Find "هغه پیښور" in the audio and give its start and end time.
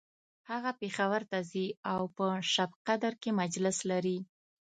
0.49-1.21